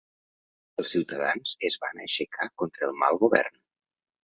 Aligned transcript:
Els 0.83 0.89
ciutadans 0.93 1.51
es 1.69 1.77
van 1.85 2.03
aixecar 2.07 2.49
contra 2.63 2.91
el 2.91 2.99
mal 3.05 3.23
govern. 3.27 3.63